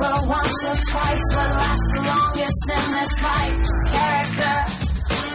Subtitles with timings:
[0.00, 1.24] over once or twice.
[1.34, 3.58] What lasts the longest in this life?
[3.92, 4.56] Character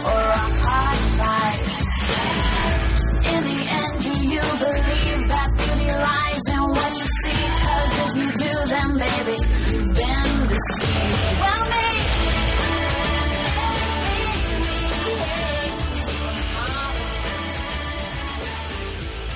[0.04, 1.60] or a hard fight?
[3.34, 7.44] In the end, do you believe that beauty lies in what you see?
[7.64, 9.36] Cause if you do, then baby,
[9.70, 11.22] you've been deceived.
[11.40, 11.88] Well, me.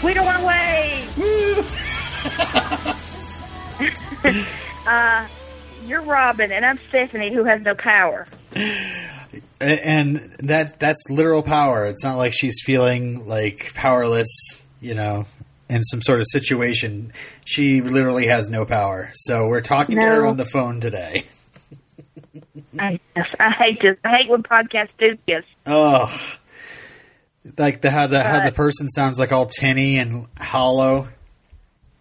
[0.05, 0.45] We don't want to
[4.25, 4.55] wait.
[4.89, 5.27] Uh,
[5.87, 8.27] you're Robin, and I'm Stephanie, who has no power.
[9.61, 11.85] And that that's literal power.
[11.87, 14.29] It's not like she's feeling like powerless,
[14.81, 15.27] you know,
[15.69, 17.13] in some sort of situation.
[17.45, 19.11] She literally has no power.
[19.15, 21.25] So we're talking to her on the phone today.
[22.79, 22.99] I,
[23.41, 23.97] I hate this.
[24.05, 25.45] I hate when podcasts do this.
[25.67, 26.09] Oh,
[27.57, 31.09] like the how the how the person sounds like all tinny and hollow.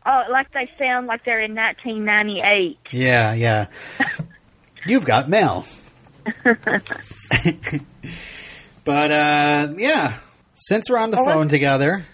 [0.10, 2.78] Oh, like they sound like they're in 1998.
[2.94, 3.68] Yeah, yeah.
[4.86, 5.66] You've got mail.
[8.84, 10.18] but uh yeah,
[10.56, 12.06] since we're on the phone together,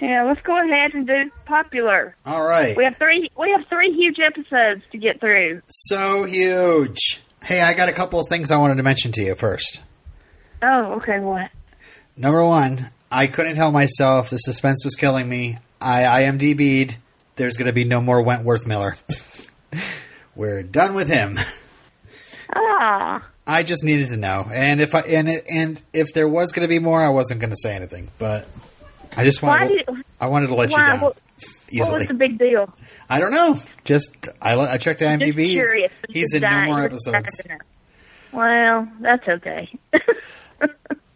[0.00, 2.14] Yeah, let's go ahead and do popular.
[2.24, 2.76] all right.
[2.76, 3.30] We have three.
[3.38, 5.62] We have three huge episodes to get through.
[5.68, 7.20] So huge.
[7.42, 9.80] Hey, I got a couple of things I wanted to mention to you first.
[10.62, 11.18] Oh, okay.
[11.20, 11.50] What?
[12.16, 14.30] Number one, I couldn't help myself.
[14.30, 15.56] The suspense was killing me.
[15.80, 16.96] I IMDb'd.
[17.38, 18.96] There's going to be no more Wentworth Miller.
[20.36, 21.36] We're done with him.
[22.54, 26.52] Ah, I just needed to know, and if I and it, and if there was
[26.52, 28.08] going to be more, I wasn't going to say anything.
[28.18, 28.46] But
[29.16, 30.78] I just wanted to, I wanted to let why?
[30.78, 31.18] you down What,
[31.72, 32.72] what was the big deal?
[33.08, 33.56] I don't know.
[33.84, 35.38] Just I, I checked IMDb.
[35.38, 37.12] He's, he's in no more episodes.
[37.12, 37.58] dying to know.
[38.32, 39.70] Well, that's okay.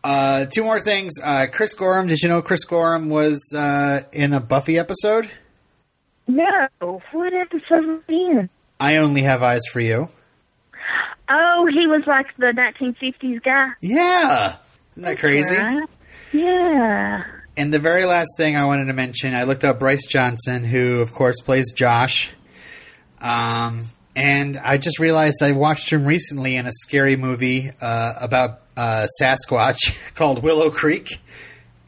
[0.05, 1.13] Uh, two more things.
[1.23, 2.09] Uh, Chris Gorham.
[2.09, 5.31] Did you know Chris Gorham was uh, in a Buffy episode?
[6.27, 6.69] No,
[7.13, 8.49] what episode was?
[8.81, 10.09] I only have eyes for you.
[11.29, 13.69] Oh, he was like the 1950s guy.
[13.81, 14.57] Yeah,
[14.93, 15.55] isn't that crazy?
[15.57, 15.89] Right?
[16.33, 17.25] Yeah.
[17.57, 21.01] And the very last thing I wanted to mention, I looked up Bryce Johnson, who
[21.01, 22.33] of course plays Josh.
[23.21, 23.85] Um,
[24.17, 29.07] and I just realized I watched him recently in a scary movie uh, about uh,
[29.21, 31.19] Sasquatch called Willow Creek.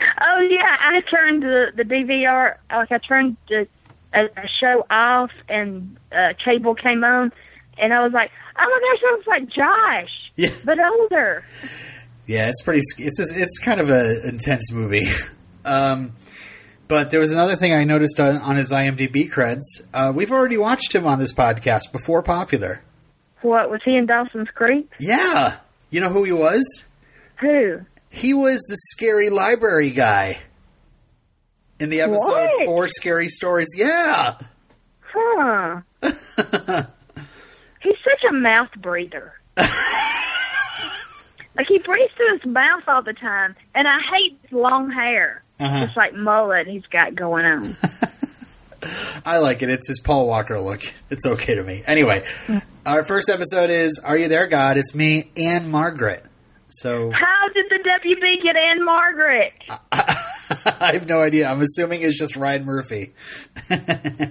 [0.00, 3.66] Oh yeah, I turned the the DVR like I turned the
[4.14, 7.32] a, a show off and uh, cable came on,
[7.78, 11.44] and I was like, oh my gosh, that looks like Josh, Yeah, but older.
[12.26, 12.80] yeah, it's pretty.
[12.98, 15.06] It's a, it's kind of an intense movie.
[15.66, 16.12] Um,
[16.88, 19.62] but there was another thing I noticed on, on his IMDb creds.
[19.94, 22.82] Uh, we've already watched him on this podcast before Popular.
[23.40, 24.86] What was he in Dawson's Creek?
[25.00, 25.56] Yeah,
[25.88, 26.84] you know who he was?
[27.40, 27.80] Who?
[28.10, 30.38] He was the scary library guy
[31.80, 32.66] in the episode What?
[32.66, 33.68] Four Scary Stories.
[33.76, 34.34] Yeah.
[35.00, 35.80] Huh?
[36.02, 39.34] He's such a mouth breather.
[39.56, 39.68] like
[41.68, 45.42] he breathes through his mouth all the time, and I hate his long hair.
[45.60, 45.84] Uh-huh.
[45.86, 47.76] Just like mullet he's got going on.
[49.24, 49.70] I like it.
[49.70, 50.80] It's his Paul Walker look.
[51.10, 51.82] It's okay to me.
[51.86, 52.24] Anyway,
[52.84, 54.76] our first episode is Are You There, God?
[54.76, 56.24] It's me and Margaret.
[56.80, 59.52] So How did the WB get Ann-Margret?
[60.80, 61.48] I have no idea.
[61.48, 63.12] I'm assuming it's just Ryan Murphy.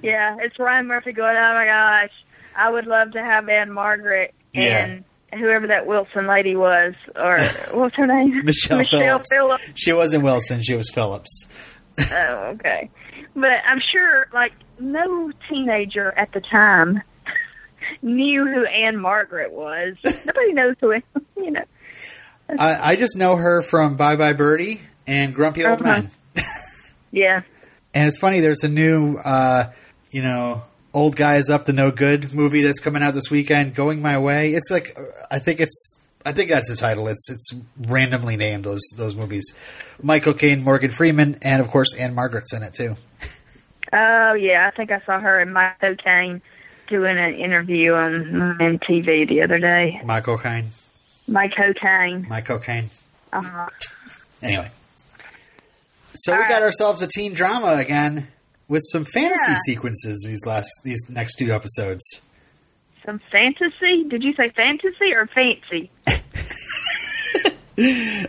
[0.03, 2.11] Yeah, it's Ryan Murphy going, oh my gosh,
[2.55, 4.85] I would love to have Ann-Margret Yeah.
[4.85, 5.03] and
[5.39, 7.39] whoever that Wilson lady was, or
[7.79, 8.41] what's her name?
[8.43, 9.33] Michelle, Michelle Phillips.
[9.33, 9.63] Phillips.
[9.75, 10.61] She wasn't Wilson.
[10.61, 11.77] She was Phillips.
[12.11, 12.89] Oh, okay.
[13.35, 17.01] But I'm sure, like, no teenager at the time
[18.01, 19.95] knew who Ann-Margret was.
[20.03, 21.03] Nobody knows who, Anne
[21.37, 21.63] you know.
[22.59, 26.01] I, I just know her from Bye Bye Birdie and Grumpy Old Uh-huh.
[26.01, 26.11] Men.
[27.11, 27.41] Yeah.
[27.93, 29.71] And it's funny, there's a new, uh,
[30.09, 30.63] you know,
[30.95, 34.53] Old Guys Up to No Good movie that's coming out this weekend, Going My Way.
[34.53, 34.97] It's like,
[35.29, 37.07] I think it's, I think that's the title.
[37.07, 39.43] It's it's randomly named, those those movies.
[40.01, 42.95] Michael Caine, Morgan Freeman, and of course, Ann-Margret's in it too.
[43.91, 44.67] Oh, yeah.
[44.71, 46.41] I think I saw her and Michael O'Kane
[46.87, 50.01] doing an interview on, on TV the other day.
[50.03, 50.69] Michael Caine.
[51.27, 52.27] Mike cocaine.
[52.29, 52.89] My cocaine.
[53.31, 53.67] Uh-huh.
[54.41, 54.69] Anyway.
[56.15, 56.63] So All we got right.
[56.63, 58.27] ourselves a teen drama again
[58.67, 59.57] with some fantasy Yeah.
[59.65, 62.21] sequences these last these next two episodes.
[63.05, 64.03] Some fantasy?
[64.07, 65.89] Did you say fantasy or fancy?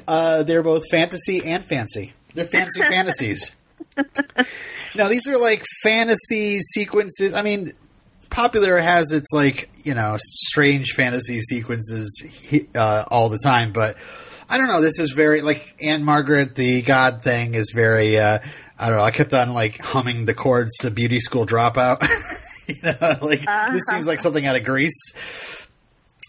[0.09, 2.15] Uh, they're both fantasy and fancy.
[2.35, 3.55] They're fancy fantasies.
[4.95, 7.35] Now these are like fantasy sequences.
[7.35, 7.75] I mean,
[8.31, 13.97] popular has its like you know strange fantasy sequences uh, all the time, but
[14.49, 14.81] I don't know.
[14.81, 18.19] This is very like Aunt Margaret, the God thing is very.
[18.19, 18.39] Uh,
[18.79, 19.05] I don't know.
[19.05, 22.03] I kept on like humming the chords to Beauty School Dropout.
[22.69, 25.69] you know, like this seems like something out of Grease.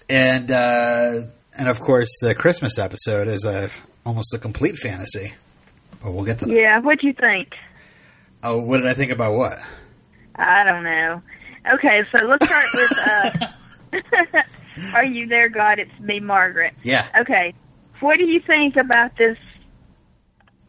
[0.10, 1.22] And uh,
[1.58, 3.70] and of course, the Christmas episode is a
[4.06, 5.34] almost a complete fantasy.
[6.04, 6.54] But we'll get to that.
[6.54, 7.56] Yeah, what do you think?
[8.44, 9.60] Oh, what did I think about what?
[10.36, 11.22] I don't know.
[11.74, 14.42] Okay, so let's start with uh
[14.94, 15.80] Are you there, God?
[15.80, 16.74] It's me, Margaret.
[16.84, 17.08] Yeah.
[17.22, 17.54] Okay.
[18.02, 19.38] What do you think about this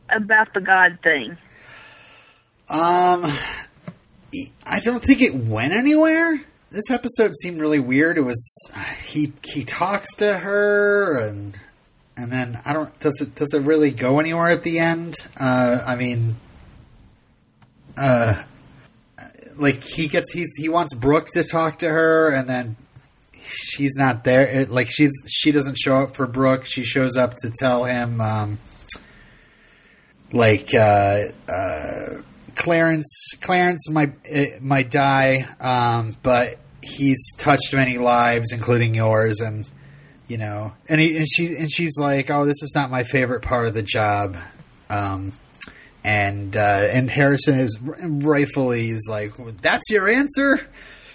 [0.09, 1.37] about the God thing?
[2.69, 3.25] Um,
[4.65, 6.41] I don't think it went anywhere.
[6.71, 8.19] This episode seemed really weird.
[8.19, 8.71] It was
[9.05, 11.59] he he talks to her and
[12.17, 15.17] and then I don't does it does it really go anywhere at the end?
[15.39, 16.37] Uh, I mean,
[17.97, 18.43] uh,
[19.59, 22.77] like he gets he's he wants Brooke to talk to her and then
[23.47, 24.47] she's not there.
[24.47, 26.65] It, like she's she doesn't show up for Brooke.
[26.67, 28.59] She shows up to tell him um,
[30.33, 32.07] like uh, uh,
[32.55, 39.71] Clarence Clarence might eh, might die, um, but he's touched many lives, including yours, and
[40.29, 43.43] you know, and he and she and she's like, oh, this is not my favorite
[43.43, 44.37] part of the job.
[44.89, 45.33] Um,
[46.07, 50.61] and uh, and Harrison is rightfully is like, that's your answer,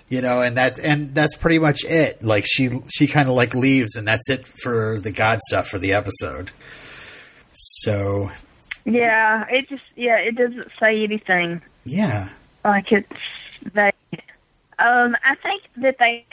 [0.10, 2.22] you know, and that and that's pretty much it.
[2.22, 5.80] Like she she kind of like leaves, and that's it for the God stuff for
[5.80, 6.52] the episode.
[7.54, 8.30] So
[8.86, 11.62] Yeah, it just yeah, it doesn't say anything.
[11.86, 12.30] yeah,
[12.66, 13.08] Like it's
[13.74, 13.92] they.
[14.78, 16.26] Um, I think that they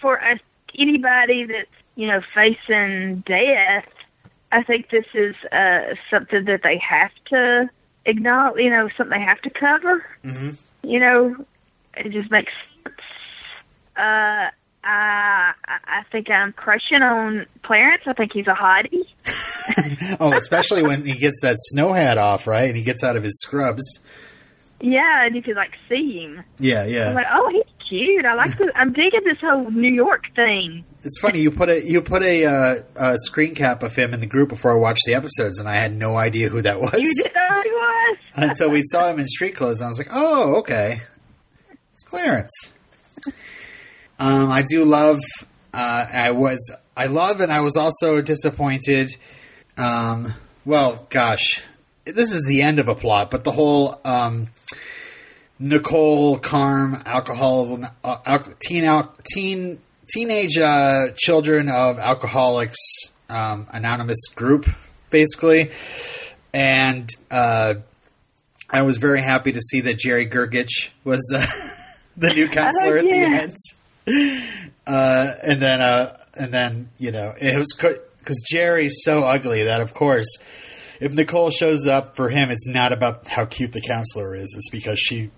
[0.00, 0.36] for uh,
[0.78, 3.88] anybody that's you know facing death,
[4.52, 7.68] I think this is uh something that they have to
[8.06, 8.60] acknowledge.
[8.60, 10.04] You know, something they have to cover.
[10.22, 10.50] hmm
[10.82, 11.36] You know,
[11.96, 12.52] it just makes
[12.84, 12.96] sense.
[13.96, 14.50] Uh,
[14.84, 18.02] I I think I'm crushing on Clarence.
[18.06, 19.06] I think he's a hottie.
[20.20, 22.68] oh, especially when he gets that snow hat off, right?
[22.68, 24.00] And he gets out of his scrubs.
[24.80, 27.08] Yeah, and you you like see him, Yeah, yeah.
[27.08, 28.24] I'm like, oh, he's cute.
[28.24, 28.72] I like the.
[28.76, 30.84] I'm digging this whole New York thing.
[31.02, 34.20] It's funny you put a you put a, uh, a screen cap of him in
[34.20, 36.94] the group before I watched the episodes, and I had no idea who that was
[36.94, 38.16] You did know who he was.
[38.34, 40.98] until we saw him in street clothes, and I was like, oh, okay,
[41.92, 42.74] it's Clarence.
[44.18, 45.18] Um, I do love.
[45.72, 49.10] Uh, I was I love, and I was also disappointed.
[49.76, 50.34] Um,
[50.64, 51.64] well, gosh,
[52.04, 54.48] this is the end of a plot, but the whole um,
[55.58, 62.78] Nicole Carm alcohol uh, al- teen al- teen teenage uh, children of alcoholics
[63.28, 64.66] um, anonymous group
[65.10, 65.70] basically
[66.54, 67.74] and uh,
[68.70, 71.44] I was very happy to see that Jerry Gergich was uh,
[72.16, 73.56] the new counselor at the end
[74.86, 77.74] uh, and then uh, and then you know it was
[78.18, 80.38] because Jerry's so ugly that of course
[81.00, 84.52] if Nicole shows up for him, it's not about how cute the counselor is.
[84.56, 85.30] It's because she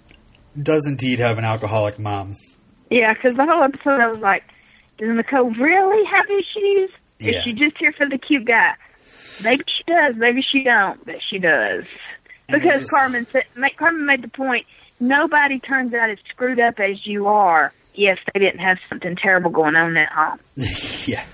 [0.60, 2.34] does indeed have an alcoholic mom.
[2.90, 4.42] Yeah, because the whole episode, I was like,
[4.98, 6.90] does Nicole really have issues?
[7.18, 7.38] Yeah.
[7.38, 8.72] Is she just here for the cute guy?
[9.44, 10.16] Maybe she does.
[10.16, 11.04] Maybe she don't.
[11.06, 11.84] But she does.
[12.48, 13.44] And Because is- Carmen said,
[13.76, 14.66] Carmen made the point.
[14.98, 19.50] Nobody turns out as screwed up as you are if they didn't have something terrible
[19.50, 20.38] going on at home.
[21.06, 21.24] yeah.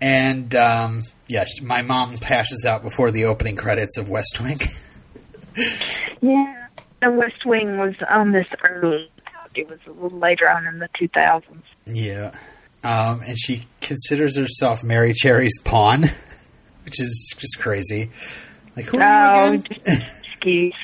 [0.00, 4.58] And um, yeah, my mom passes out before the opening credits of West Wing.
[6.22, 6.61] Yeah.
[7.02, 9.10] The West Wing was on this early.
[9.54, 11.42] It was a little later on in the 2000s.
[11.84, 12.32] yeah.
[12.84, 16.02] Um, and she considers herself Mary Cherry's pawn,
[16.84, 18.10] which is just crazy.
[18.76, 19.64] Like, who are Oh, you again?
[19.84, 20.74] just excuse.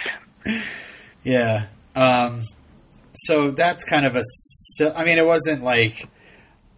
[1.25, 1.67] Yeah.
[1.97, 2.43] Um,
[3.15, 4.23] so that's kind of a.
[4.97, 6.09] I mean, it wasn't like,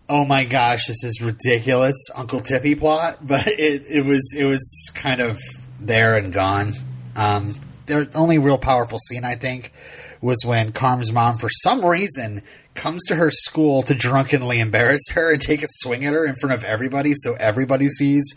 [0.08, 4.90] oh my gosh, this is ridiculous, Uncle Tippy plot, but it, it was it was
[4.94, 5.38] kind of
[5.80, 6.72] there and gone.
[7.16, 7.54] Um,
[7.90, 9.72] the only real powerful scene I think
[10.20, 12.42] was when Carm's mom, for some reason,
[12.74, 16.34] comes to her school to drunkenly embarrass her and take a swing at her in
[16.34, 18.34] front of everybody, so everybody sees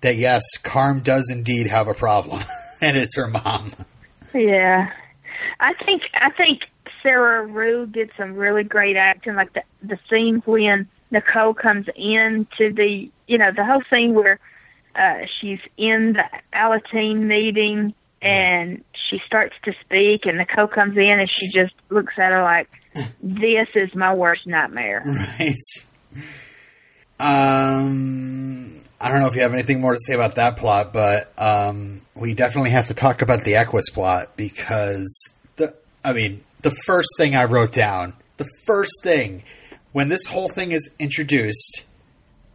[0.00, 2.40] that yes, Carm does indeed have a problem,
[2.80, 3.70] and it's her mom.
[4.34, 4.90] Yeah,
[5.60, 6.62] I think I think
[7.02, 12.46] Sarah Rue did some really great acting, like the the scene when Nicole comes in
[12.58, 14.40] to the you know the whole scene where
[14.94, 21.20] uh, she's in the Alateen meeting and she starts to speak, and Nicole comes in
[21.20, 22.68] and she just looks at her like,
[23.22, 25.04] "This is my worst nightmare."
[25.38, 25.54] Right.
[27.18, 31.32] Um, I don't know if you have anything more to say about that plot, but
[31.38, 35.74] um, we definitely have to talk about the Equus plot because the.
[36.04, 39.44] I mean, the first thing I wrote down, the first thing
[39.92, 41.84] when this whole thing is introduced,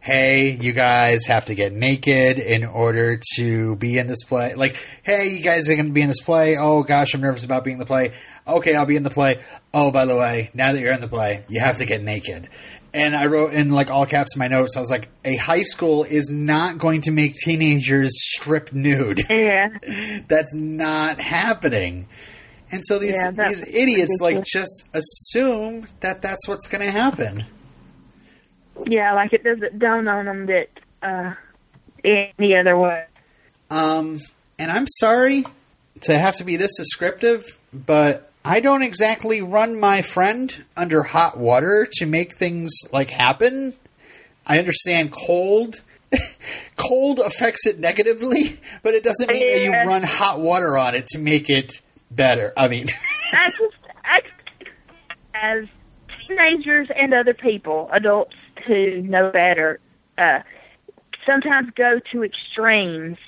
[0.02, 4.54] hey, you guys have to get naked in order to be in this play.
[4.54, 6.56] Like, hey, you guys are going to be in this play.
[6.58, 8.10] Oh gosh, I'm nervous about being in the play.
[8.46, 9.40] Okay, I'll be in the play.
[9.72, 12.48] Oh, by the way, now that you're in the play, you have to get naked.
[12.92, 14.76] And I wrote in like all caps in my notes.
[14.76, 19.20] I was like, a high school is not going to make teenagers strip nude.
[19.30, 19.68] Yeah.
[20.28, 22.08] That's not happening.
[22.72, 27.44] And so these Yeah, these idiots like just assume that that's what's going to happen.
[28.86, 30.68] Yeah, like it doesn't dawn on them that
[31.02, 31.34] uh,
[32.04, 33.04] any other way.
[33.70, 34.18] Um,
[34.58, 35.44] and I'm sorry
[36.02, 41.38] to have to be this descriptive, but I don't exactly run my friend under hot
[41.38, 43.74] water to make things like happen.
[44.46, 45.80] I understand cold.
[46.76, 51.06] cold affects it negatively, but it doesn't mean that you run hot water on it
[51.08, 52.52] to make it better.
[52.56, 52.86] I mean,
[53.32, 53.62] I just,
[54.04, 54.70] I just,
[55.34, 55.64] as
[56.26, 58.34] teenagers and other people, adults
[58.66, 59.80] who know better,
[60.18, 60.40] uh,
[61.26, 63.18] sometimes go to extremes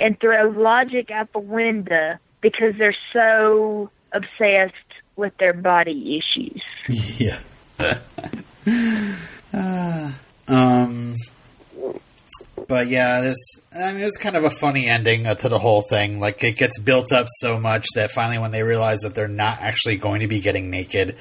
[0.00, 4.74] and throw logic out the window because they're so obsessed
[5.16, 6.62] with their body issues.
[7.18, 7.38] yeah.
[9.56, 10.10] Uh,
[10.48, 11.14] um,
[12.66, 13.36] but yeah, this
[13.78, 16.18] I mean, it's kind of a funny ending to the whole thing.
[16.18, 19.60] Like it gets built up so much that finally, when they realize that they're not
[19.60, 21.16] actually going to be getting naked,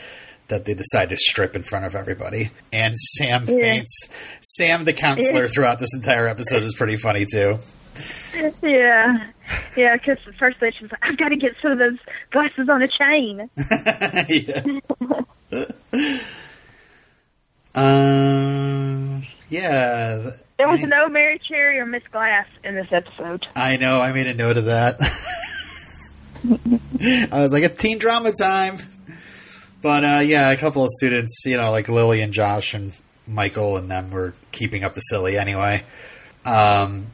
[0.50, 2.50] that they decide to strip in front of everybody.
[2.71, 3.55] And Sam Yeah.
[3.62, 4.09] faints.
[4.41, 7.59] Sam, the counselor, throughout this entire episode is pretty funny too.
[8.63, 9.27] Yeah,
[9.77, 9.95] yeah.
[9.95, 12.00] Because the first thing she was like, "I've got to get some of those
[12.31, 13.50] glasses on a chain."
[15.53, 15.65] yeah.
[17.75, 19.23] um.
[19.50, 20.29] Yeah.
[20.57, 23.45] There was I- no Mary Cherry or Miss Glass in this episode.
[23.55, 24.01] I know.
[24.01, 25.00] I made a note of that.
[27.31, 28.77] I was like, it's teen drama time.
[29.83, 32.97] But uh, yeah, a couple of students, you know, like Lily and Josh and
[33.27, 35.83] Michael and them were keeping up the silly anyway.
[36.45, 37.07] Um,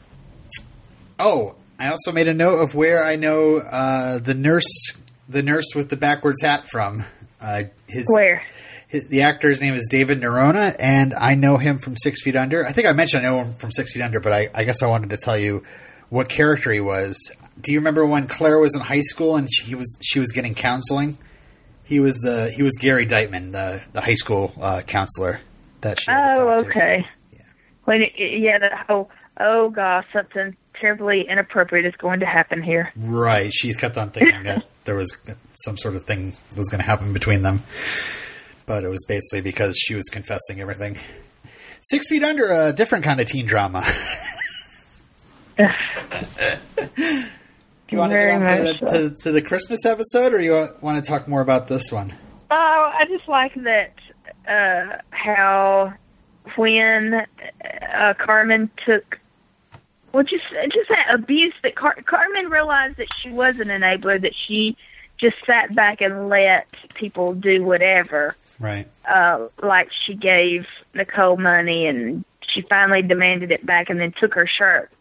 [1.18, 4.94] oh, I also made a note of where I know uh, the nurse,
[5.28, 7.04] the nurse with the backwards hat from.
[7.42, 8.44] Uh, his, Where?
[8.88, 12.66] his, the actor's name is David Norona, and I know him from Six Feet Under.
[12.66, 14.84] I think I mentioned I know him from Six Feet Under, but I, I guess
[14.84, 15.64] I wanted to tell you
[16.10, 17.18] what character he was.
[17.60, 20.54] Do you remember when Claire was in high school and she was she was getting
[20.54, 21.18] counseling?
[21.90, 25.40] He was the he was Gary Deitman, the the high school uh, counselor
[25.82, 26.12] that she.
[26.12, 26.66] Oh, to.
[26.68, 27.04] okay.
[27.86, 32.92] When it, yeah, the whole oh gosh, something terribly inappropriate is going to happen here.
[32.96, 33.52] Right.
[33.52, 35.18] She kept on thinking that there was
[35.64, 37.64] some sort of thing that was going to happen between them,
[38.68, 40.96] but it was basically because she was confessing everything.
[41.82, 43.84] Six Feet Under, a different kind of teen drama.
[47.90, 49.10] Do you want to Very get on to, the- so.
[49.10, 52.14] to, to the Christmas episode, or you want to talk more about this one?
[52.52, 53.94] Oh, I just like that
[54.48, 55.94] uh, how
[56.56, 57.14] when
[57.94, 59.20] uh, Carmen took,
[60.14, 64.34] well, just just that abuse that Car- Carmen realized that she was an enabler, that
[64.36, 64.78] she
[65.18, 68.36] just sat back and let people do whatever.
[68.60, 68.88] Right.
[69.10, 74.34] uh, like she gave Nicole money and she finally demanded it back and then took
[74.34, 74.92] her shirt.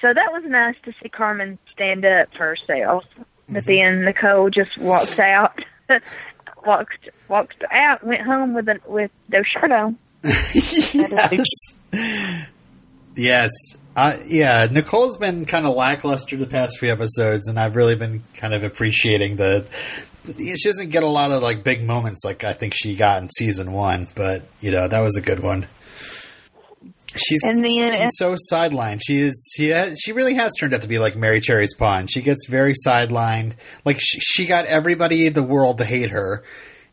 [0.00, 3.04] So that was nice to see Carmen stand up for herself.
[3.48, 5.64] But then Nicole just walked out,
[6.64, 9.98] walked walked out, went home with a, with no shirt on.
[10.22, 11.46] yes.
[13.16, 13.50] Yes.
[13.96, 18.22] Uh, yeah, Nicole's been kind of lackluster the past few episodes, and I've really been
[18.34, 19.68] kind of appreciating the.
[20.38, 23.28] She doesn't get a lot of like big moments like I think she got in
[23.30, 25.66] season one, but you know that was a good one.
[27.16, 29.00] She's And then- she's so sidelined.
[29.04, 32.06] She is she has, she really has turned out to be like Mary Cherry's pawn.
[32.06, 33.54] She gets very sidelined.
[33.84, 36.42] Like she, she got everybody in the world to hate her,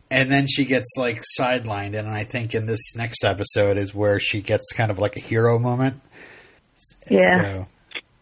[0.09, 1.97] and then she gets like sidelined.
[1.97, 5.19] And I think in this next episode is where she gets kind of like a
[5.19, 6.01] hero moment.
[7.09, 7.41] Yeah.
[7.41, 7.67] So,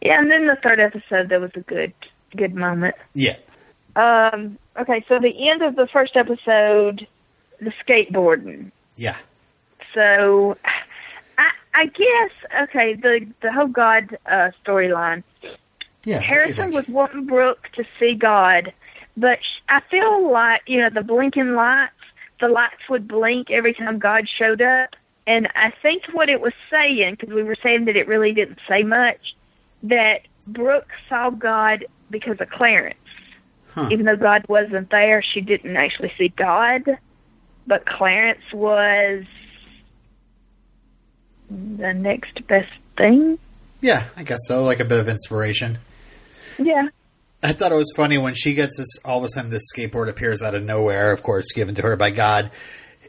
[0.01, 1.93] Yeah, and then the third episode there was a good
[2.35, 2.95] good moment.
[3.13, 3.37] yeah.
[3.95, 7.07] Um, okay, so the end of the first episode,
[7.61, 8.71] the skateboarding.
[8.97, 9.15] Yeah.
[9.93, 10.57] So,
[11.75, 12.31] I, guess
[12.63, 12.95] okay.
[12.95, 15.23] The the whole God uh, storyline.
[15.43, 15.49] Yeah.
[15.49, 18.73] what do you Harrison was wanting Brooke to see God,
[19.17, 21.91] but sh- I feel like you know the blinking lights.
[22.39, 24.89] The lights would blink every time God showed up,
[25.25, 28.59] and I think what it was saying because we were saying that it really didn't
[28.67, 29.35] say much.
[29.83, 32.97] That Brooke saw God because of Clarence,
[33.73, 33.87] Huh.
[33.91, 35.21] even though God wasn't there.
[35.21, 36.83] She didn't actually see God,
[37.67, 39.23] but Clarence was
[41.49, 43.37] the next best thing.
[43.81, 44.63] Yeah, I guess so.
[44.63, 45.77] Like a bit of inspiration.
[46.57, 46.87] Yeah.
[47.43, 48.87] I thought it was funny when she gets this.
[49.05, 51.11] All of a sudden, this skateboard appears out of nowhere.
[51.11, 52.49] Of course, given to her by God,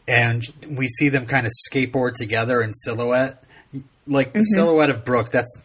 [0.07, 3.43] and we see them kind of skateboard together in silhouette.
[4.07, 5.31] like the silhouette of Brooke.
[5.31, 5.63] That's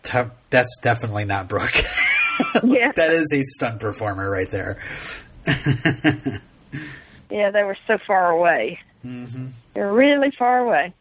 [0.50, 1.72] that's definitely not Brooke.
[2.63, 2.92] Yeah.
[2.94, 4.78] that is a stunt performer right there.
[7.30, 8.80] Yeah, they were so far away.
[9.06, 9.48] Mm-hmm.
[9.74, 10.94] They're really far away.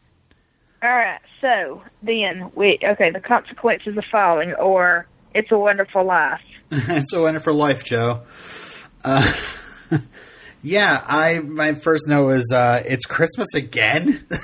[0.83, 3.11] All right, so then we okay.
[3.11, 6.41] The consequences of falling, or it's a wonderful life.
[6.71, 8.21] it's a wonderful life, Joe.
[9.03, 9.31] Uh,
[10.63, 14.27] yeah, I my first note was uh, it's Christmas again.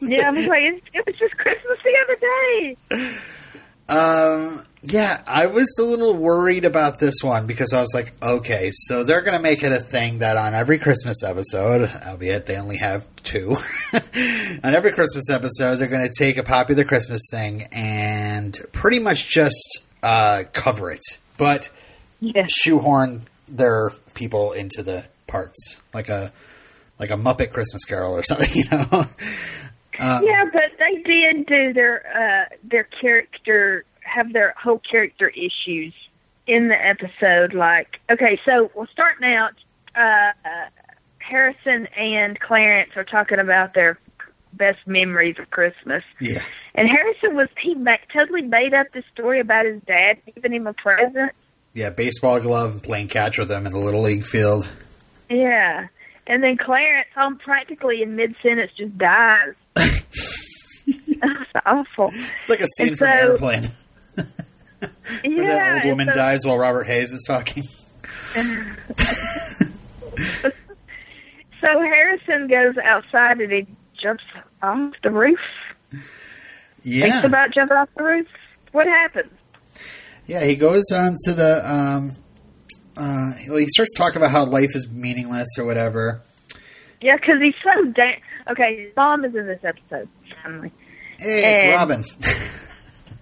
[0.00, 2.76] Yeah, I was like, it, it was just Christmas the other day.
[3.88, 8.70] Um, yeah, I was a little worried about this one because I was like, okay,
[8.72, 12.56] so they're going to make it a thing that on every Christmas episode, albeit they
[12.56, 13.56] only have two,
[14.62, 19.28] on every Christmas episode, they're going to take a popular Christmas thing and pretty much
[19.28, 21.70] just uh, cover it, but
[22.20, 26.32] Yeah, shoehorn their people into the parts like a
[26.98, 29.04] like a Muppet Christmas Carol or something, you know.
[30.00, 32.04] yeah, but they did do their
[32.50, 35.92] uh their character have their whole character issues
[36.46, 37.54] in the episode.
[37.54, 39.52] Like, okay, so well, starting out,
[39.94, 40.32] uh,
[41.18, 43.98] Harrison and Clarence are talking about their
[44.54, 46.02] best memories of Christmas.
[46.20, 46.42] yeah.
[46.74, 47.74] And Harrison was he
[48.12, 51.32] totally made up this story about his dad giving him a present.
[51.74, 54.70] Yeah, baseball glove, playing catch with him in the little league field.
[55.28, 55.88] Yeah,
[56.26, 59.54] and then Clarence, um, practically in mid sentence, just dies.
[61.20, 62.10] That's awful.
[62.40, 63.62] It's like a scene And from so- Airplane.
[64.80, 64.88] Yeah,
[65.24, 67.62] Where that old woman so- dies while Robert Hays is talking.
[71.60, 73.66] So Harrison goes outside and he
[74.00, 74.22] jumps
[74.62, 75.40] off the roof.
[76.82, 77.10] Yeah.
[77.10, 78.28] Thinks about jumping off the roof.
[78.72, 79.32] What happens?
[80.26, 80.44] yeah.
[80.44, 81.68] He goes on to the.
[81.68, 82.12] Um,
[82.96, 86.20] uh, well, he starts talking about how life is meaningless or whatever.
[87.00, 88.20] Yeah, because he's so da-
[88.50, 90.08] Okay, his mom is in this episode,
[90.42, 90.72] finally.
[91.18, 92.04] Hey, it's And- Robin.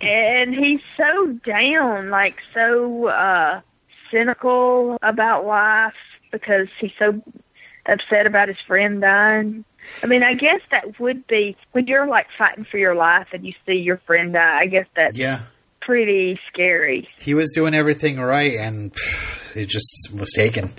[0.00, 3.60] And he's so down, like so uh
[4.10, 5.94] cynical about life
[6.30, 7.20] because he's so
[7.86, 9.64] upset about his friend dying.
[10.02, 13.46] I mean, I guess that would be when you're like fighting for your life and
[13.46, 14.60] you see your friend die.
[14.60, 15.42] I guess that's yeah,
[15.80, 17.08] pretty scary.
[17.18, 20.70] he was doing everything right, and pff, it just was taken.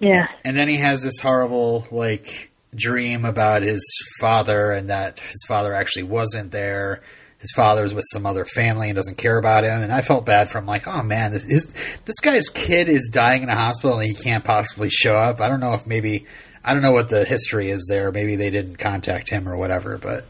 [0.00, 0.26] Yeah.
[0.44, 3.84] And then he has this horrible like dream about his
[4.18, 7.02] father, and that his father actually wasn't there.
[7.40, 9.80] His father's with some other family and doesn't care about him.
[9.80, 10.66] And I felt bad for him.
[10.66, 11.72] Like, oh man, this is,
[12.04, 15.40] this guy's kid is dying in a hospital and he can't possibly show up.
[15.40, 16.26] I don't know if maybe
[16.64, 18.12] I don't know what the history is there.
[18.12, 19.96] Maybe they didn't contact him or whatever.
[19.96, 20.26] But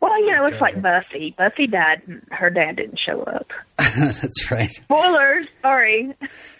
[0.00, 1.34] Well, you know, it's like Buffy.
[1.36, 3.50] Buffy died and her dad didn't show up.
[3.76, 4.70] that's right.
[4.70, 5.48] Spoilers.
[5.62, 6.14] Sorry.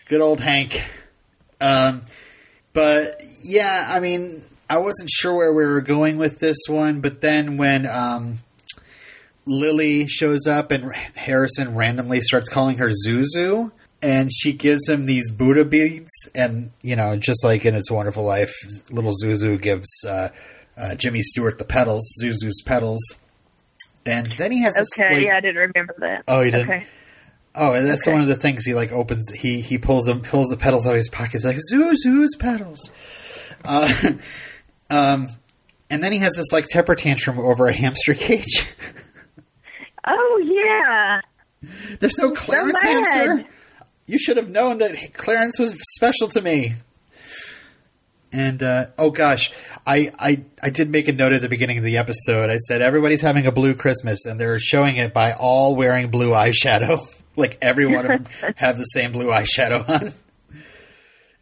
[0.09, 0.83] Good old Hank.
[1.61, 2.03] Um,
[2.73, 7.21] but yeah, I mean, I wasn't sure where we were going with this one, but
[7.21, 8.39] then when um,
[9.47, 15.31] Lily shows up and Harrison randomly starts calling her Zuzu, and she gives him these
[15.31, 18.53] Buddha beads, and you know, just like in It's a Wonderful Life,
[18.91, 20.29] little Zuzu gives uh,
[20.77, 23.03] uh, Jimmy Stewart the petals, Zuzu's petals,
[24.07, 26.25] and then he has this Okay, like, yeah, I didn't remember that.
[26.29, 26.71] Oh, you didn't?
[26.71, 26.87] Okay.
[27.55, 28.13] Oh, and that's Okay.
[28.15, 29.31] one of the things he like opens.
[29.31, 31.33] He he pulls them pulls the pedals out of his pocket.
[31.33, 32.91] He's like Zuzu's pedals.
[33.65, 33.93] Uh,
[34.91, 35.29] um,
[35.91, 38.71] and then he has this like temper tantrum over a hamster cage.
[40.07, 41.21] Oh yeah.
[42.01, 43.45] There's no Clarence hamster.
[44.07, 46.75] You should have known that Clarence was special to me.
[48.33, 49.53] And uh, oh gosh,
[49.87, 52.49] I, I I did make a note at the beginning of the episode.
[52.49, 56.31] I said everybody's having a blue Christmas, and they're showing it by all wearing blue
[56.31, 56.99] eyeshadow.
[57.37, 60.13] like every one of them have the same blue eyeshadow on.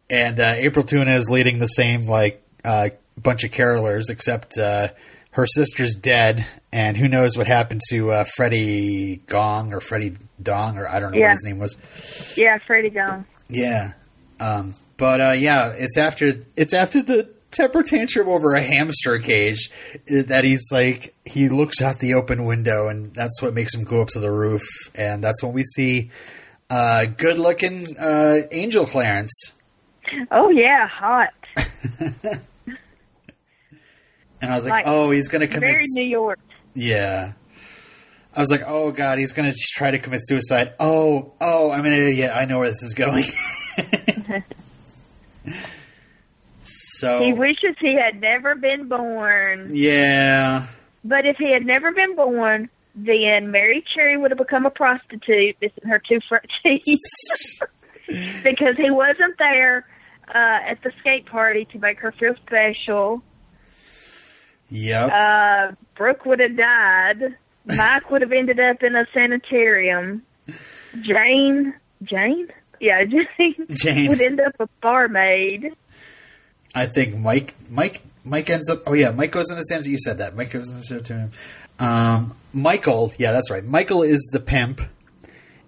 [0.09, 4.89] And uh, April Tuna is leading the same like uh, bunch of carolers, except uh,
[5.33, 10.77] her sister's dead, and who knows what happened to uh, Freddie Gong or Freddie Dong
[10.79, 11.27] or I don't know Yeah.
[11.27, 12.35] what his name was.
[12.37, 13.27] Yeah, Freddie gone.
[13.49, 13.93] Yeah.
[14.41, 19.71] Um, but uh, yeah, it's after it's after the temper tantrum over a hamster cage
[19.95, 23.83] uh, that he's like he looks out the open window and that's what makes him
[23.83, 24.63] go up to the roof
[24.95, 26.11] and that's when we see
[26.71, 29.53] uh, good looking uh, Angel Clarence
[30.31, 31.31] Oh yeah, hot.
[34.41, 36.39] and I was like, oh he's gonna commit Very New York.
[36.75, 37.33] yeah.
[38.35, 40.75] I was like, oh god, he's gonna try to commit suicide.
[40.79, 43.25] Oh, oh, I mean, yeah, I know where this is going.
[46.63, 49.71] so He wishes he had never been born.
[49.73, 50.67] Yeah.
[51.05, 55.57] But if he had never been born, then Mary Cherry would have become a prostitute,
[55.61, 56.83] missing her two front teeth,
[58.45, 59.87] because he wasn't there
[60.29, 63.23] uh, at the skate party to make her feel special.
[64.71, 65.11] Yep.
[65.13, 67.37] Uh, Brooke would have died.
[67.67, 70.23] Mike would have ended up in a sanitarium.
[71.03, 72.49] Jane, Jane,
[72.81, 73.05] yeah,
[73.39, 74.09] Jane, Jane.
[74.09, 75.75] would end up a barmaid.
[76.75, 78.83] I think Mike Mike Mike ends up.
[78.87, 79.93] Oh yeah, Mike goes in into sanitarium.
[79.93, 80.37] You said that.
[80.37, 81.31] Mike goes in into sanitarium.
[81.79, 83.65] Um, Michael, yeah, that's right.
[83.65, 84.81] Michael is the pimp,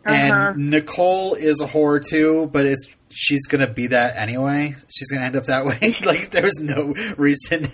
[0.04, 0.52] and Uh-huh.
[0.56, 2.48] Nicole is a whore too.
[2.52, 4.74] But it's she's gonna be that anyway.
[4.94, 5.96] She's gonna end up that way.
[6.04, 7.66] like there's no reason.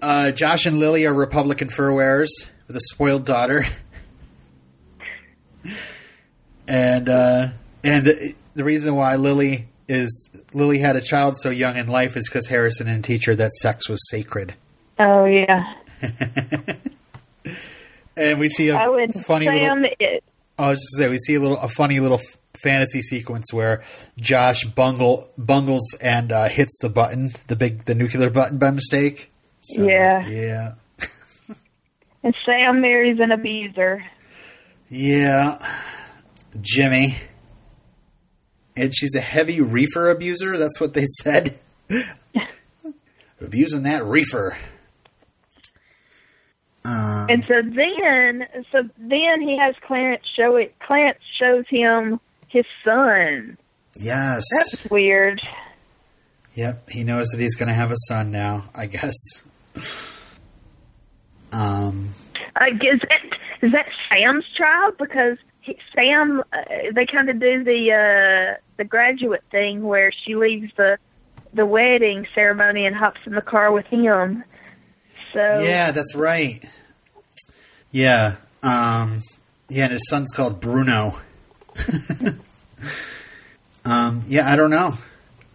[0.00, 3.64] Uh, Josh and Lily are Republican fur wearers with a spoiled daughter,
[6.68, 7.48] and uh,
[7.84, 12.16] and the, the reason why Lily is Lily had a child so young in life
[12.16, 14.54] is because Harrison didn't teach her that sex was sacred.
[14.98, 15.74] Oh yeah,
[18.16, 19.84] And we see a I would funny little.
[19.98, 20.22] It,
[20.58, 22.20] I was just say we see a little a funny little
[22.62, 23.82] fantasy sequence where
[24.18, 29.29] Josh bungle bungles and uh, hits the button, the big the nuclear button by mistake.
[29.62, 30.26] So, Yeah.
[30.26, 30.74] yeah,
[32.22, 34.04] and Sam marries an abuser.
[34.88, 35.58] yeah.
[36.60, 37.14] Jimmy,
[38.76, 40.58] and she's a heavy reefer abuser.
[40.58, 41.54] That's what they said.
[43.40, 44.56] Abusing that reefer.
[46.84, 50.74] Um, And so then, so then he has Clarence show it.
[50.80, 52.18] Clarence shows him
[52.48, 53.56] his son.
[53.96, 54.42] yes.
[54.52, 55.40] That's weird.
[56.54, 58.68] Yep, he knows that he's going to have a son now.
[58.74, 59.14] I guess.
[61.52, 62.10] Um.
[62.56, 64.96] Uh, is that is that Sam's child?
[64.98, 66.62] Because he, Sam, uh,
[66.94, 70.98] they kind of do the uh, the graduate thing where she leaves the
[71.52, 74.44] the wedding ceremony and hops in the car with him.
[75.32, 76.64] So Yeah, that's right.
[77.90, 78.36] Yeah.
[78.62, 79.20] Um.
[79.68, 81.12] Yeah, and his son's called Bruno.
[83.84, 84.22] um.
[84.26, 84.94] Yeah, I don't know.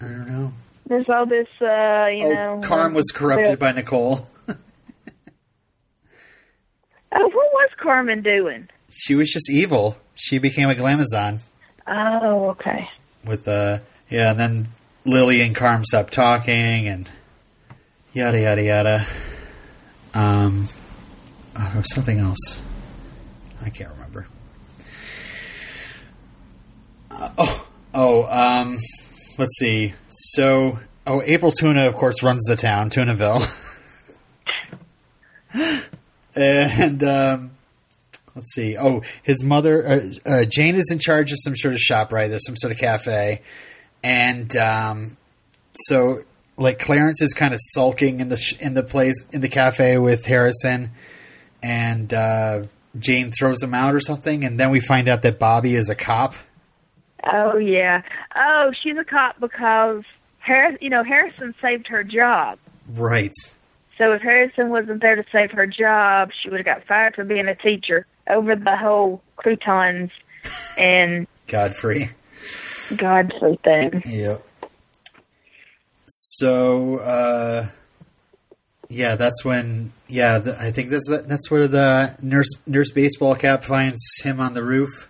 [0.02, 0.54] I don't know.
[0.88, 2.60] There's all this, uh, you oh, know.
[2.64, 4.28] Carm was corrupted the- by Nicole.
[7.18, 8.68] Oh, what was Carmen doing?
[8.90, 9.96] She was just evil.
[10.16, 11.40] She became a glamazon
[11.88, 12.90] Oh, okay.
[13.26, 14.68] with uh yeah, and then
[15.06, 17.10] Lily and Carm stopped talking and
[18.14, 19.06] yada yada yada.
[20.14, 20.68] Um
[21.58, 22.62] oh, there was something else.
[23.66, 24.28] I can't remember.
[27.12, 28.78] Uh, oh oh um
[29.38, 29.94] let's see.
[30.10, 33.44] So oh April Tuna of course runs the town, Tunaville.
[36.36, 37.52] and um
[38.36, 38.78] let's see.
[38.78, 42.30] Oh, his mother, uh, uh, Jane, is in charge of some sort of shop, right?
[42.30, 43.42] There's some sort of cafe,
[44.04, 45.18] and um,
[45.74, 46.20] so
[46.58, 49.98] like Clarence is kind of sulking in the sh- in the place in the cafe
[49.98, 50.92] with Harrison,
[51.64, 52.64] and uh,
[53.00, 55.96] Jane throws him out or something, and then we find out that Bobby is a
[55.96, 56.36] cop.
[57.26, 58.02] Oh yeah.
[58.36, 60.04] Oh, she's a cop because
[60.40, 62.60] Harris, you know, Harrison saved her job.
[62.90, 63.34] Right.
[63.98, 67.24] So if Harrison wasn't there to save her job, she would have got fired for
[67.24, 70.12] being a teacher over the whole croutons
[70.78, 72.10] and Godfrey.
[72.96, 74.04] Godfrey thing.
[74.06, 74.46] Yep.
[76.08, 77.68] So, uh,
[78.90, 79.92] yeah, that's when.
[80.08, 84.54] Yeah, th- I think that's that's where the nurse nurse baseball cap finds him on
[84.54, 85.10] the roof.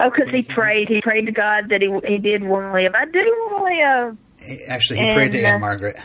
[0.00, 0.88] Oh, because he prayed.
[0.88, 2.94] He prayed to God that he he did want to live.
[2.94, 4.60] I do want to live.
[4.68, 5.96] Actually, he prayed to And, Aunt uh, Margaret.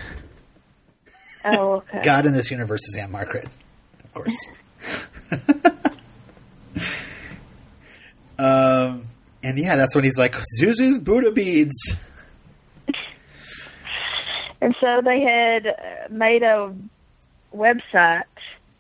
[1.46, 2.02] Oh, okay.
[2.04, 3.46] God in this universe is Aunt Margaret,
[4.04, 4.48] of course.
[8.40, 9.04] um,
[9.44, 12.00] and yeah, that's when he's like Zuzu's Buddha beads.
[14.62, 15.74] And so they had uh,
[16.12, 16.74] made a
[17.56, 18.24] website,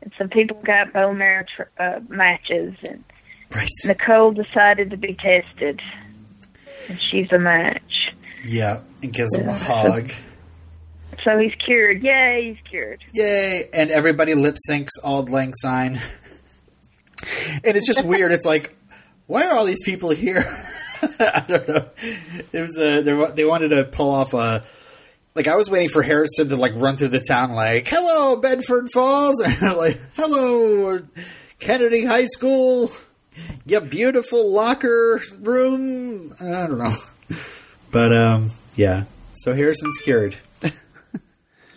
[0.02, 3.04] and some people got bone marrow tr- uh, matches, and
[3.54, 3.70] Right.
[3.86, 5.82] Nicole decided to be tested,
[6.88, 8.14] and she's a match.
[8.44, 10.12] Yeah, and gives him a hug.
[11.24, 12.02] So he's cured.
[12.02, 13.04] Yay, he's cured.
[13.14, 13.66] Yay!
[13.74, 16.00] And everybody lip syncs Auld Lang Syne.
[17.64, 18.32] and it's just weird.
[18.32, 18.76] It's like,
[19.28, 20.44] why are all these people here?
[21.20, 21.90] I don't know.
[22.54, 23.02] It was a
[23.34, 24.64] they, wanted to pull off a
[25.36, 28.88] like I was waiting for Harrison to like run through the town like, "Hello, Bedford
[28.94, 31.00] Falls," or like, "Hello,
[31.60, 32.92] Kennedy High School."
[33.66, 36.34] Yeah, beautiful locker room.
[36.42, 36.94] I don't know,
[37.92, 39.06] but um, yeah.
[39.34, 40.36] So Harrison's cured.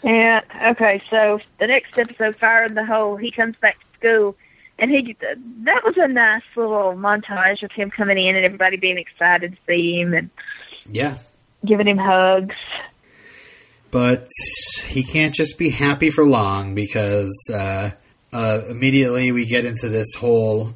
[0.03, 0.43] Yeah.
[0.73, 1.03] Okay.
[1.09, 4.37] So the next episode, Fire in the Hole, he comes back to school,
[4.79, 5.17] and he
[5.63, 9.59] that was a nice little montage of him coming in and everybody being excited to
[9.67, 10.29] see him and
[10.87, 11.17] Yeah,
[11.65, 12.55] giving him hugs.
[13.91, 14.29] but
[14.87, 17.91] he can't just be happy for long because uh,
[18.33, 20.75] uh, immediately we get into this whole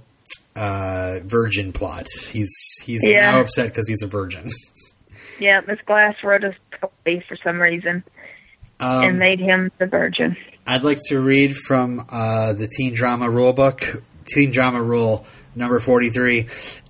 [0.58, 2.06] uh, virgin plot.
[2.30, 2.52] He's
[2.84, 3.30] he's Yeah.
[3.32, 4.48] now upset because he's a virgin.
[5.40, 8.02] Yeah, Miss Glass wrote a poetry for some reason
[8.80, 10.36] and Um, made him the virgin.
[10.66, 15.78] I'd like to read from uh, the teen drama rule book, teen drama rule number
[15.78, 16.40] 43.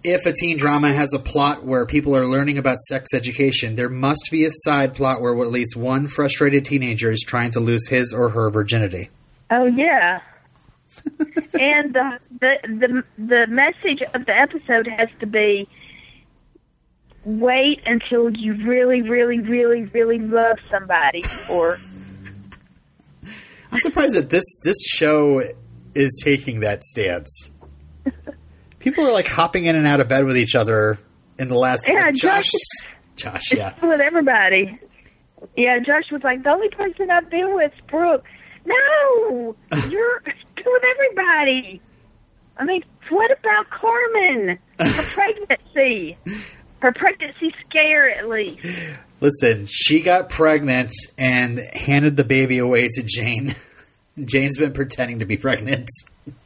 [0.02, 3.90] If a teen drama has a plot where people are learning about sex education, there
[3.90, 7.86] must be a side plot where at least one frustrated teenager is trying to lose
[7.88, 9.10] his or her virginity.
[9.50, 10.20] Oh yeah.
[11.60, 15.68] and the, the the the message of the episode has to be
[17.24, 21.22] wait until you really really really really love somebody
[21.52, 21.76] or
[23.70, 25.42] I'm surprised that this this show
[25.94, 27.50] is taking that stance.
[28.78, 30.98] People are like hopping in and out of bed with each other
[31.38, 31.88] in the last.
[31.88, 32.50] Yeah, like, Josh,
[33.16, 34.78] Josh- yeah, with everybody.
[35.56, 38.24] Yeah, Josh was like the only person I've been with is Brooke.
[38.68, 39.56] No,
[39.88, 40.22] you're
[40.72, 41.80] with everybody.
[42.56, 44.58] I mean, what about Carmen?
[44.78, 46.18] Her pregnancy,
[46.80, 48.66] her pregnancy scare at least.
[49.20, 53.54] Listen, she got pregnant and handed the baby away to Jane.
[54.24, 55.88] Jane's been pretending to be pregnant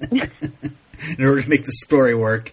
[0.00, 2.52] in order to make the story work.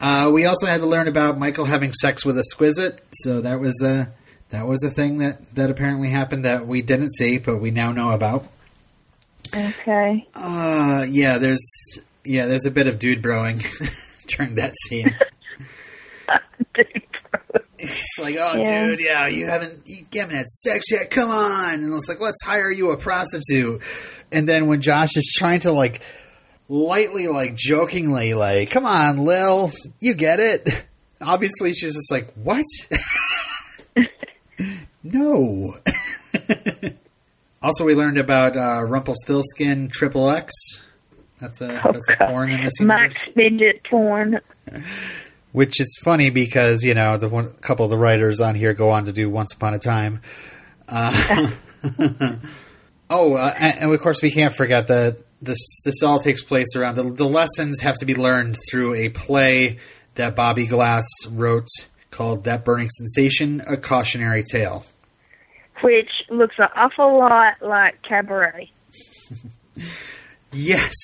[0.00, 3.60] Uh, we also had to learn about Michael having sex with a squizit, so that
[3.60, 4.12] was a
[4.50, 7.92] that was a thing that that apparently happened that we didn't see, but we now
[7.92, 8.46] know about.
[9.54, 10.26] Okay.
[10.34, 13.58] Uh, yeah, there's yeah, there's a bit of dude broing
[14.26, 15.14] during that scene.
[17.80, 18.86] It's like, oh, Yeah.
[18.88, 21.10] dude, yeah, you haven't, you haven't had sex yet.
[21.10, 23.80] Come on, and it's like, let's hire you a prostitute.
[24.32, 26.02] And then when Josh is trying to like,
[26.68, 30.86] lightly, like jokingly, like, come on, Lil, you get it.
[31.20, 32.64] Obviously, she's just like, what?
[35.04, 35.74] no.
[37.68, 40.54] Also, we learned about uh, Rumpelstiltskin Triple X.
[41.38, 43.12] That's a that's a porn in this universe.
[43.12, 44.40] Max midget porn.
[45.52, 48.72] Which is funny because you know the one a couple of the writers on here
[48.72, 50.22] go on to do Once Upon a Time.
[50.88, 51.50] Uh,
[53.10, 56.74] oh, uh, and, and of course we can't forget that this this all takes place
[56.74, 59.76] around the, the lessons have to be learned through a play
[60.14, 61.68] that Bobby Glass wrote
[62.10, 64.86] called "That Burning Sensation: A Cautionary Tale."
[65.82, 68.70] Which looks an awful lot like cabaret.
[70.52, 70.94] Yes.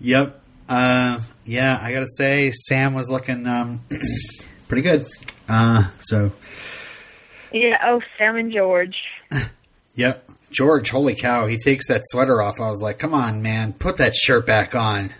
[0.00, 0.40] Yep.
[0.68, 3.82] Uh, yeah, I gotta say, Sam was looking um,
[4.68, 5.06] pretty good.
[5.48, 6.32] Uh, so
[7.52, 8.96] Yeah, oh, Sam and George.
[9.94, 10.30] Yep.
[10.50, 12.60] George, holy cow, he takes that sweater off.
[12.60, 15.10] I was like, come on, man, put that shirt back on.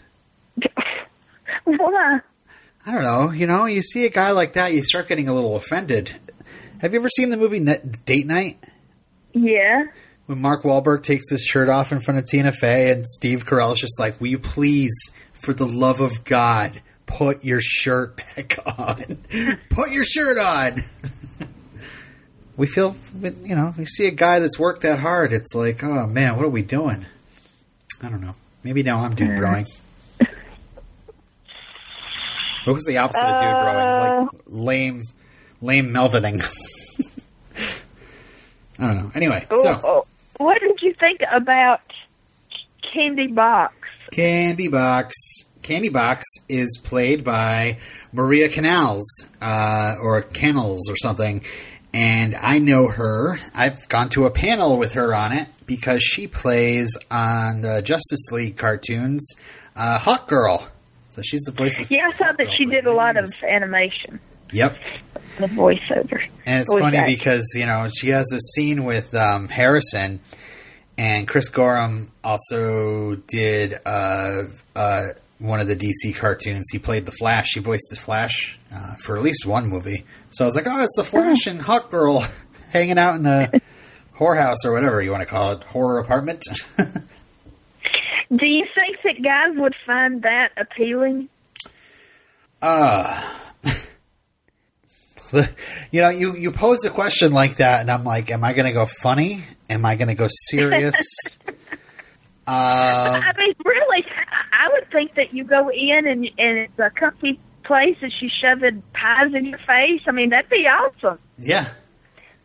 [1.65, 2.21] Why?
[2.87, 3.31] I don't know.
[3.31, 6.19] You know, you see a guy like that, you start getting a little offended.
[6.83, 7.61] Have you ever seen the movie
[8.05, 8.59] Date Night?
[9.33, 9.85] Yeah.
[10.27, 13.73] When Mark Wahlberg takes his shirt off in front of Tina Fey and Steve Carell
[13.75, 14.93] is just like, will you please,
[15.33, 18.99] for the love of God, put your shirt back on?
[19.71, 20.79] put your shirt on!
[22.57, 22.97] we feel,
[23.45, 25.33] you know, we see a guy that's worked that hard.
[25.33, 27.07] It's like, oh man, what are we doing?
[28.03, 28.35] I don't know.
[28.65, 29.69] Maybe now I'm dude broing.
[32.65, 33.99] What was the opposite of dude broing?
[33.99, 34.39] Like uh.
[34.47, 35.03] lame,
[35.61, 36.41] lame melvining.
[38.83, 39.11] I don't know.
[39.15, 40.07] Anyway, so Oh,
[40.39, 41.81] what did you think about
[42.93, 43.75] Candy Box?
[44.11, 45.15] Candy Box.
[45.63, 47.79] Candy Box is played by
[48.13, 49.07] Maria Canals,
[49.41, 51.45] uh, or Canals or something.
[51.95, 53.37] And I know her.
[53.55, 58.33] I've gone to a panel with her on it because she plays on the Justice
[58.33, 59.35] League cartoons,
[59.77, 60.69] uh, Hawk Girl.
[61.11, 61.91] So she's the voice of.
[61.91, 64.19] Yeah, I saw that she did a lot of animation,
[64.53, 64.77] Yep.
[65.39, 66.23] the voiceover.
[66.47, 67.09] And it's Voice funny act.
[67.09, 70.21] because, you know, she has a scene with um, Harrison,
[70.99, 74.45] and Chris Gorham also did uh,
[74.77, 75.03] uh,
[75.39, 76.67] one of the DC cartoons.
[76.71, 77.55] He played the Flash.
[77.55, 80.05] He voiced the Flash uh, for at least one movie.
[80.31, 82.25] So I was like, oh, it's the Flash and Hawk Girl
[82.73, 83.51] hanging out in a
[84.17, 86.45] whorehouse or whatever you want to call it, horror apartment.
[88.35, 91.29] Do you think that guys would find that appealing?
[92.63, 93.21] Uh,
[95.91, 98.67] you know, you, you pose a question like that, and I'm like, am I going
[98.67, 99.43] to go funny?
[99.71, 100.97] Am I going to go serious?
[101.47, 101.55] um,
[102.47, 104.05] I mean, really,
[104.53, 108.33] I would think that you go in and and it's a comfy place and she's
[108.33, 110.03] shoving pies in your face.
[110.07, 111.19] I mean, that'd be awesome.
[111.39, 111.69] yeah.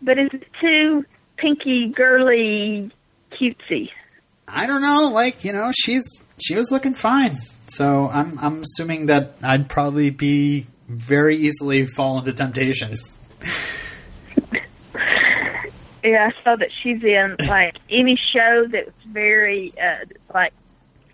[0.02, 1.06] But is it too
[1.38, 2.91] pinky, girly,
[3.32, 3.89] cutesy?
[4.47, 5.10] I don't know.
[5.12, 6.06] Like, you know, she's
[6.39, 7.34] she was looking fine.
[7.67, 12.93] So I'm I'm assuming that I'd probably be very easily fall into temptation.
[16.04, 20.54] Yeah, I saw that she's in like any show that's very uh like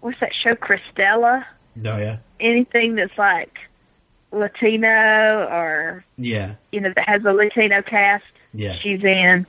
[0.02, 1.46] what's that show, Cristela?
[1.76, 3.58] No, yeah, Anything that's like
[4.32, 8.74] Latino or yeah, you know that has a Latino cast, yeah.
[8.74, 9.48] she's in.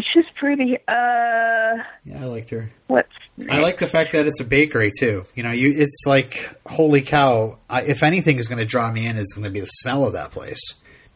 [0.00, 0.76] She's pretty.
[0.88, 2.70] Uh, Yeah, I liked her.
[2.86, 3.08] what's
[3.50, 5.24] I like the fact that it's a bakery too.
[5.34, 7.58] You know, you it's like holy cow.
[7.68, 10.06] I, if anything is going to draw me in, is going to be the smell
[10.06, 10.60] of that place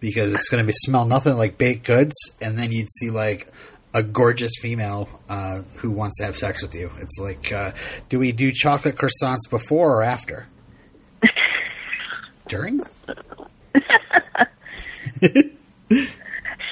[0.01, 3.49] because it's going to be smell nothing like baked goods, and then you'd see like
[3.95, 6.91] a gorgeous female uh, who wants to have sex with you.
[7.01, 7.73] It's like, uh,
[8.11, 10.47] do we do chocolate croissants before or after?
[12.49, 12.81] During?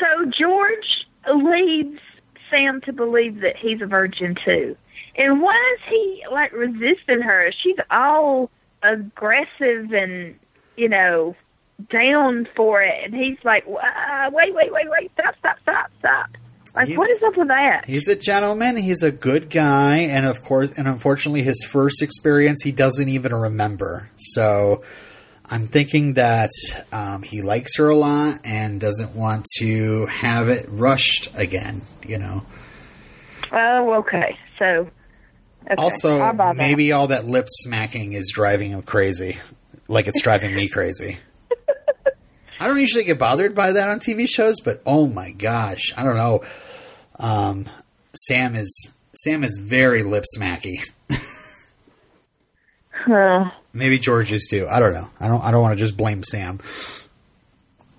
[0.01, 0.94] So George
[1.33, 2.01] leads
[2.51, 4.77] Sam to believe that he's a virgin too.
[5.17, 7.51] And why is he like resisting her?
[7.63, 8.51] She's all
[8.83, 10.35] aggressive and
[10.77, 11.35] you know
[11.91, 15.11] down for it, and he's like, "Uh, "Wait, wait, wait, wait!
[15.15, 16.31] Stop, stop, stop, stop!"
[16.75, 17.85] Like, He's- what is up with that?
[17.87, 18.77] He's a gentleman.
[18.77, 23.33] He's a good guy, and of course, and unfortunately, his first experience he doesn't even
[23.35, 24.09] remember.
[24.17, 24.83] So,
[25.47, 26.51] I'm thinking that
[26.93, 31.83] um, he likes her a lot and doesn't want to have it rushed again.
[32.07, 32.47] You know.
[33.53, 34.39] Oh, okay.
[34.59, 34.91] So,
[35.65, 35.75] okay.
[35.77, 39.37] Also, maybe all that lip smacking is driving him crazy,
[39.89, 41.19] like it's driving me crazy.
[42.61, 46.05] I don't usually get bothered by that on TV shows, but oh my gosh, I
[46.05, 46.41] don't know.
[47.19, 47.67] Um,
[48.15, 50.77] Sam is Sam is very lip smacky.
[53.07, 53.51] Huh.
[53.75, 54.69] Maybe George is too.
[54.71, 55.11] I don't know.
[55.19, 55.43] I don't.
[55.43, 56.61] I don't want to just blame Sam.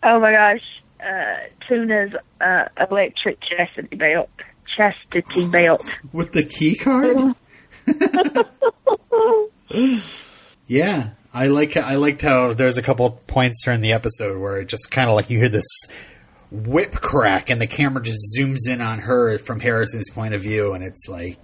[0.01, 0.61] Oh my gosh,
[1.01, 4.29] uh, Tuna's uh, electric chastity belt.
[4.77, 5.93] Chastity belt.
[6.13, 7.19] With the key card.
[10.67, 11.75] yeah, I like.
[11.75, 15.15] I liked how there's a couple points during the episode where it just kind of
[15.15, 15.67] like you hear this
[16.51, 20.73] whip crack, and the camera just zooms in on her from Harrison's point of view,
[20.73, 21.37] and it's like,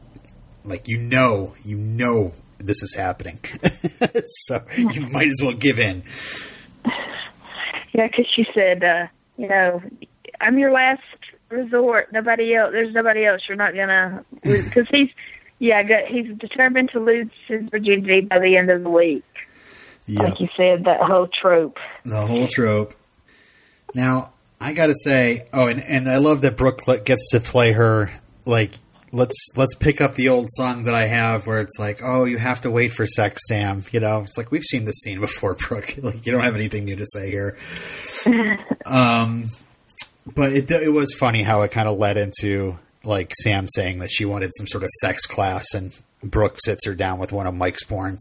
[0.63, 2.31] like you know, you know
[2.65, 3.39] this is happening,
[4.25, 6.03] so you might as well give in.
[7.93, 9.81] Yeah, because she said, uh, you know,
[10.39, 11.01] I'm your last
[11.49, 12.11] resort.
[12.13, 12.71] Nobody else.
[12.71, 13.41] There's nobody else.
[13.47, 14.23] You're not gonna.
[14.43, 15.09] Because he's,
[15.59, 19.23] yeah, got, he's determined to lose his virginity by the end of the week.
[20.07, 20.23] Yeah.
[20.23, 21.77] Like you said, that whole trope.
[22.03, 22.95] The whole trope.
[23.93, 28.11] Now, I gotta say, oh, and, and I love that Brooke gets to play her
[28.45, 28.71] like
[29.11, 32.37] let's let's pick up the old song that I have where it's like, oh, you
[32.37, 33.83] have to wait for sex, Sam.
[33.91, 35.95] You know, it's like we've seen this scene before, Brooke.
[36.01, 37.57] Like you don't have anything new to say here.
[38.85, 39.45] um,
[40.35, 44.11] but it it was funny how it kind of led into like Sam saying that
[44.11, 45.91] she wanted some sort of sex class, and
[46.23, 48.19] Brooke sits her down with one of Mike's porns.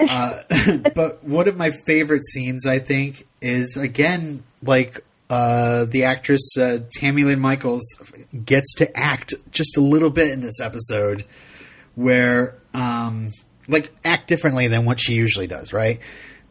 [0.00, 0.42] Uh,
[0.94, 5.00] but one of my favorite scenes, I think, is again like
[5.32, 7.82] uh, the actress uh, Tammy Lynn Michaels
[8.44, 11.24] gets to act just a little bit in this episode,
[11.94, 13.30] where um,
[13.66, 15.98] like act differently than what she usually does, right?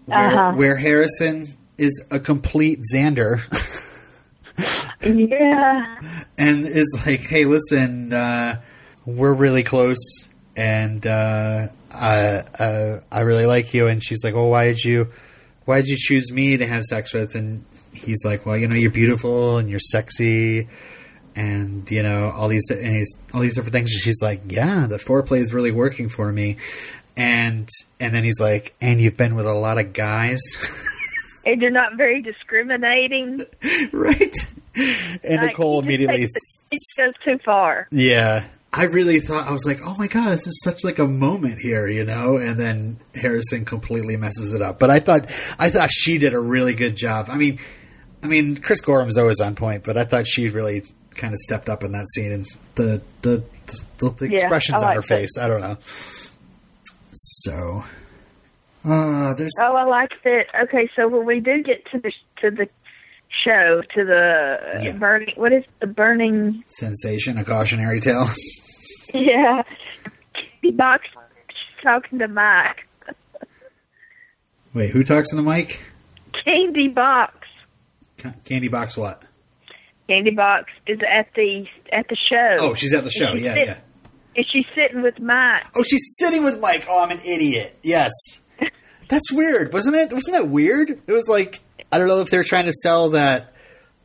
[0.05, 0.51] Where, Uh-huh.
[0.57, 1.45] where Harrison
[1.77, 3.39] is a complete Xander.
[5.03, 5.99] Yeah.
[6.37, 8.61] and is like, "Hey, listen, uh,
[9.05, 14.49] we're really close, and uh, I, uh, I really like you." And she's like, "Well,
[14.49, 15.07] why did you,
[15.65, 17.65] why did you choose me to have sex with?" And
[18.01, 20.67] he's like, "Well, you know, you're beautiful and you're sexy."
[21.35, 23.91] And you know all these and he's, all these different things.
[23.91, 26.57] And she's like, "Yeah, the foreplay is really working for me."
[27.15, 30.39] And and then he's like, "And you've been with a lot of guys."
[31.43, 33.43] And you're not very discriminating.
[33.91, 34.35] right?
[34.75, 36.21] And Like, Nicole immediately
[36.71, 37.87] It goes too far.
[37.91, 38.45] Yeah.
[38.73, 41.59] I really thought I was like, "Oh my god, this is such like a moment
[41.59, 44.79] here," you know, and then Harrison completely messes it up.
[44.79, 47.25] But I thought I thought she did a really good job.
[47.29, 47.59] I mean,
[48.23, 50.83] I mean, Chris Gorham's always on point, but I thought she really
[51.15, 53.43] kind of stepped up in that scene and the the
[53.99, 55.05] the, the Yeah, expressions on her it.
[55.05, 55.37] face.
[55.39, 55.77] I don't know.
[57.13, 57.83] So,
[58.85, 60.45] uh, there's Oh, I like that.
[60.63, 62.67] Okay, so when we do get to the to the
[63.43, 64.97] show, to the Yeah.
[64.97, 66.63] burning, what is the burning?
[66.67, 68.27] sensation, a cautionary tale.
[69.13, 69.63] Yeah,
[70.75, 71.05] box
[71.83, 72.87] talking to Mike.
[74.73, 75.81] Wait, who talks in the mic?
[76.45, 77.35] Candy Box.
[78.21, 79.23] Ca- Candy box what?
[80.07, 82.57] Candy Box is at the at the show.
[82.59, 83.33] Oh, she's at the show.
[83.33, 83.77] Yeah, sit- yeah.
[84.35, 85.63] Is she sitting with Mike.
[85.75, 86.85] Oh, she's sitting with Mike.
[86.89, 87.77] Oh, I'm an idiot.
[87.83, 88.11] Yes.
[89.09, 90.13] That's weird, wasn't it?
[90.13, 90.89] Wasn't that weird?
[90.89, 91.59] It was like,
[91.91, 93.51] I don't know if they're trying to sell that,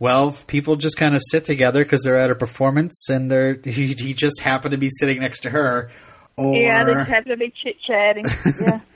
[0.00, 3.94] well, people just kind of sit together because they're at a performance and they're, he,
[3.98, 5.90] he just happened to be sitting next to her.
[6.36, 8.24] Or, Yeah, they just happen to be chit chatting.
[8.60, 8.80] Yeah.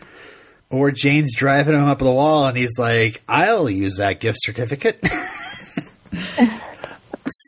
[0.70, 5.04] or Jane's driving him up the wall and he's like, I'll use that gift certificate.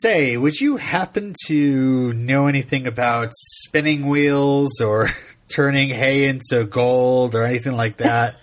[0.01, 5.09] Say, would you happen to know anything about spinning wheels or
[5.53, 8.35] turning hay into gold or anything like that?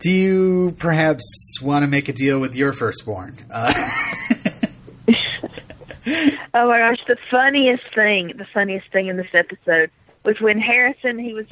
[0.00, 3.34] Do you perhaps want to make a deal with your firstborn?
[3.52, 3.72] Uh,
[6.52, 9.90] Oh my gosh, the funniest thing, the funniest thing in this episode
[10.24, 11.46] was when Harrison, he was,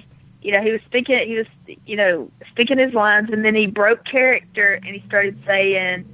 [0.48, 1.46] you know, he was speaking, he was,
[1.84, 6.06] you know, speaking his lines, and then he broke character and he started saying,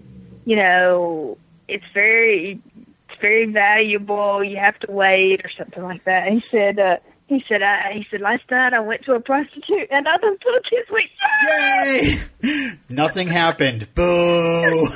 [0.45, 4.43] you know, it's very, it's very valuable.
[4.43, 6.32] You have to wait or something like that.
[6.32, 6.97] he said, uh,
[7.28, 10.61] he said, I, he said, last night I went to a prostitute and those little
[10.68, 11.07] kids went,
[11.47, 12.18] Yay!
[12.43, 12.78] Yay!
[12.91, 13.87] Nothing happened.
[13.95, 14.03] Boo!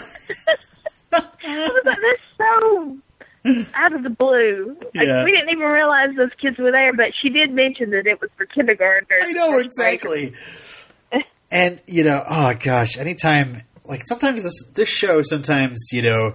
[1.13, 2.97] I was like, that's so
[3.75, 4.77] out of the blue.
[4.95, 5.25] Like, Yeah.
[5.25, 8.31] we didn't even realize those kids were there, but she did mention that it was
[8.37, 9.19] for kindergartners.
[9.23, 10.33] I know exactly.
[11.51, 16.33] And you know, oh gosh, anytime like sometimes this this show sometimes you know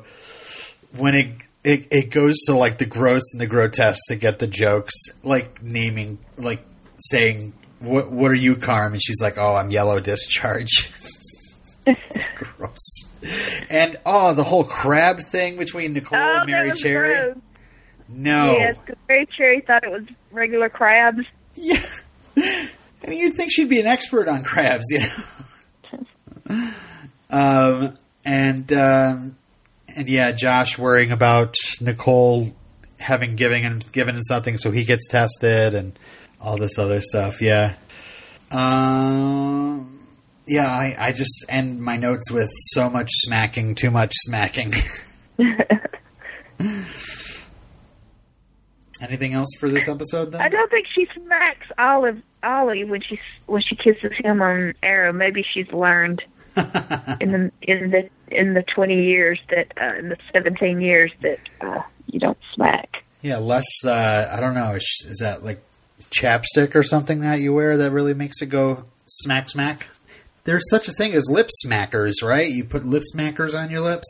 [0.97, 1.27] when it
[1.63, 5.61] it, it goes to like the gross and the grotesque to get the jokes, like
[5.61, 6.65] naming like
[6.97, 8.93] saying what what are you, Carm?
[8.93, 10.91] And she's like, oh, I'm yellow discharge.
[12.35, 13.03] gross.
[13.69, 17.13] And oh, the whole crab thing between Nicole Oh, and Mary Cherry.
[17.13, 17.37] gross.
[18.09, 18.53] No.
[18.57, 21.25] Yes, because Mary Cherry thought it was regular crabs.
[21.55, 21.77] Yeah.
[22.37, 22.69] I
[23.07, 24.99] mean, you'd think she'd be an expert on crabs, you
[26.49, 26.67] know.
[27.29, 29.37] um, and um,
[29.95, 32.47] and yeah, Josh worrying about Nicole
[32.99, 35.97] having given him given him something, so he gets tested and
[36.41, 37.41] all this other stuff.
[37.41, 37.73] Yeah.
[38.51, 39.92] Um.
[40.45, 44.71] Yeah, I, I just end my notes with so much smacking, too much smacking.
[49.01, 50.41] Anything else for this episode, then?
[50.41, 55.11] I don't think she smacks Olive Ollie when she when she kisses him on Arrow.
[55.11, 56.21] Maybe she's learned
[56.55, 56.63] in
[57.31, 61.81] the in the in the twenty years that uh, in the seventeen years that uh,
[62.07, 63.03] you don't smack.
[63.21, 63.65] Yeah, less.
[63.85, 64.71] Uh, I don't know.
[64.71, 65.61] Is, is that like
[66.11, 69.87] chapstick or something that you wear that really makes it go smack smack?
[70.45, 72.49] There's such a thing as lip smackers, right?
[72.49, 74.07] You put lip smackers on your lips.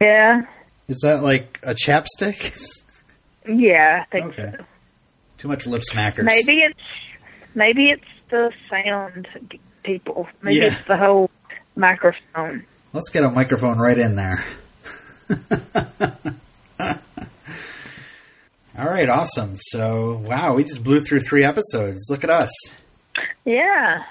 [0.00, 0.42] Yeah,
[0.88, 2.62] Is that like a chapstick?
[3.48, 4.52] yeah, I think Okay.
[4.58, 4.64] so.
[5.38, 6.24] Too much lip smackers.
[6.24, 6.78] Maybe it's
[7.54, 9.26] maybe it's the sound
[9.82, 10.28] people.
[10.42, 10.64] Maybe Yeah.
[10.66, 11.30] it's the whole
[11.76, 12.64] microphone.
[12.92, 14.38] Let's get a microphone right in there.
[18.76, 19.54] All right, awesome.
[19.56, 22.08] So, wow, we just blew through three episodes.
[22.10, 22.50] Look at us.
[23.44, 24.02] Yeah.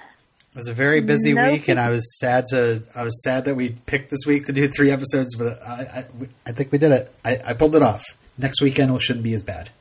[0.54, 2.80] It was a very busy No week, and I was sad to.
[2.96, 6.06] I was sad that we picked this week to do three episodes, but I, I,
[6.46, 7.12] I think we did it.
[7.26, 8.04] I, I pulled it off.
[8.38, 9.72] Next weekend shouldn't be as bad.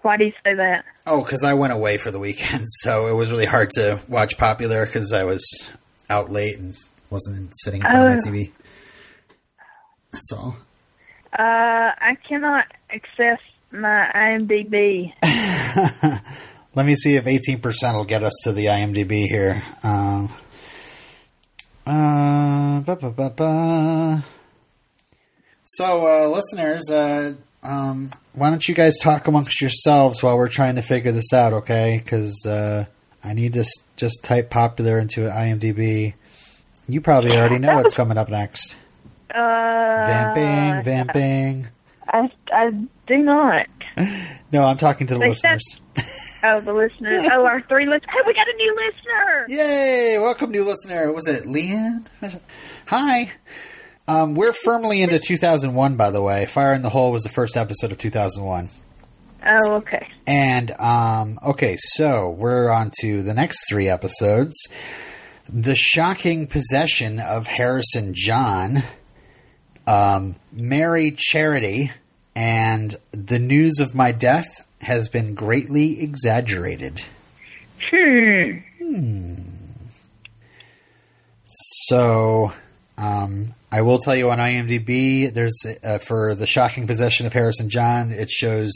[0.00, 0.84] Why do you say that?
[1.06, 4.38] Oh, because I went away for the weekend, so it was really hard to watch
[4.38, 5.42] Popular because I was
[6.08, 6.74] out late and
[7.10, 8.30] wasn't sitting in front of Oh.
[8.30, 8.52] my TV.
[10.10, 10.56] That's all.
[11.38, 13.40] Uh, I cannot access
[13.72, 15.12] my IMDb.
[16.74, 19.62] Let me see if 18% will get us to the IMDb here.
[19.82, 20.28] Um,
[21.86, 24.24] uh, ba, ba, ba, ba.
[25.64, 30.74] So, uh, listeners, uh, um, why don't you guys talk amongst yourselves while we're trying
[30.74, 32.00] to figure this out, okay?
[32.02, 32.86] Because uh,
[33.22, 36.14] I need to s- just type popular into IMDb.
[36.88, 38.76] You probably already know what's coming up next.
[39.34, 41.66] Uh, Vamping, vamping.
[42.06, 42.70] I, I
[43.08, 43.66] do not.
[44.52, 45.80] No, I'm talking to the They listeners.
[46.46, 47.26] Oh, the listeners.
[47.32, 48.10] Oh, our three listeners.
[48.12, 49.46] Hey, we got a new listener.
[49.48, 50.18] Yay!
[50.18, 51.10] Welcome, new listener.
[51.10, 52.06] Was it Leanne?
[52.86, 53.32] Hi.
[54.06, 56.44] Um, we're firmly into 2001, by the way.
[56.44, 58.68] Fire in the Hole was the first episode of 2001.
[59.46, 60.06] Oh, okay.
[60.26, 64.68] And, um, okay, so we're on to the next three episodes
[65.48, 68.82] The Shocking Possession of Harrison John,
[69.86, 71.90] um, Mary Charity,
[72.36, 77.02] and The News of My Death has been greatly exaggerated.
[77.90, 78.58] Hmm.
[81.86, 82.52] So,
[82.96, 87.68] um, I will tell you on IMDb, there's uh, for the shocking possession of Harrison
[87.68, 88.72] John, it shows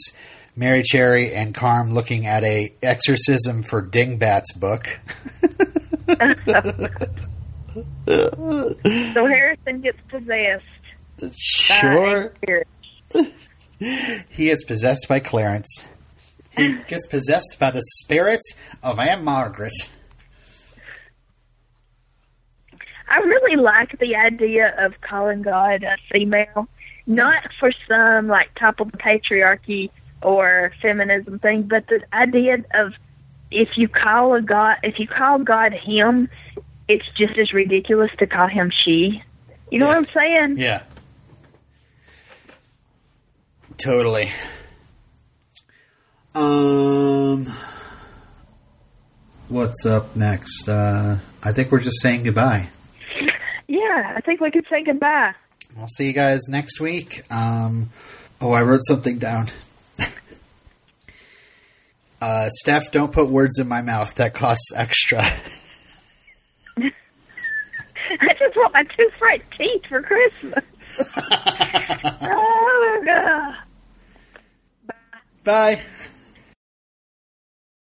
[0.55, 4.99] Mary Cherry and Carm looking at a exorcism for Dingbats book.
[8.05, 10.65] So Harrison gets possessed.
[11.37, 12.33] sure,
[14.29, 15.87] he is possessed by Clarence.
[16.55, 18.41] He gets possessed by the spirit
[18.83, 19.73] of Ann-Margret.
[23.07, 26.67] I really like the idea of calling God a female,
[27.07, 29.89] not for some like topple the patriarchy
[30.21, 32.93] or feminism thing, but the idea of
[33.51, 36.29] if you call a God, if you call God him,
[36.87, 39.23] it's just as ridiculous to call him she.
[39.71, 39.97] You know Yeah.
[39.99, 40.57] what I'm saying?
[40.59, 40.81] Yeah.
[43.77, 44.27] Totally.
[46.35, 47.45] Um
[49.47, 50.69] what's up next?
[50.69, 52.69] Uh I think we're just saying goodbye.
[53.67, 55.33] Yeah, I think we could say goodbye.
[55.77, 57.23] I'll see you guys next week.
[57.31, 57.89] Um
[58.41, 59.47] Oh, I wrote something down.
[62.21, 64.15] uh, Steph, don't put words in my mouth.
[64.15, 65.21] That costs extra.
[66.77, 70.63] I just want my two front teeth for Christmas.
[72.23, 73.55] oh my god.
[75.43, 75.81] Bye.